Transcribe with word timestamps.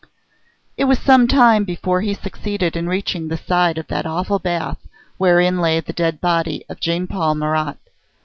It 0.77 0.85
was 0.85 0.97
some 0.97 1.27
time 1.27 1.63
before 1.63 2.01
he 2.01 2.15
succeeded 2.15 2.75
in 2.75 2.89
reaching 2.89 3.27
the 3.27 3.37
side 3.37 3.77
of 3.77 3.85
that 3.89 4.07
awful 4.07 4.39
bath 4.39 4.79
wherein 5.19 5.59
lay 5.61 5.79
the 5.79 5.93
dead 5.93 6.19
body 6.19 6.65
of 6.69 6.79
Jean 6.79 7.05
Paul 7.05 7.35
Marat. 7.35 7.77